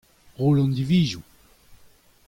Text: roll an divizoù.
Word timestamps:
roll 0.39 0.57
an 0.63 0.71
divizoù. 0.75 1.21